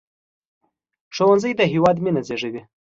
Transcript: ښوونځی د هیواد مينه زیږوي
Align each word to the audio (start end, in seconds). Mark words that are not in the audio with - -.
ښوونځی 1.15 1.51
د 1.55 1.61
هیواد 1.73 1.97
مينه 2.03 2.21
زیږوي 2.27 2.61